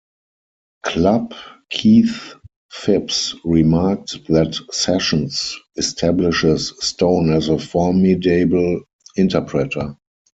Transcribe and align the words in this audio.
Club", 0.81 1.35
Keith 1.69 2.33
Phipps 2.71 3.35
remarked 3.45 4.25
that 4.29 4.57
"Sessions" 4.71 5.55
establishes 5.77 6.69
Stone 6.83 7.29
as 7.31 7.49
a 7.49 7.59
formidable 7.59 8.81
interpreter. 9.15 9.95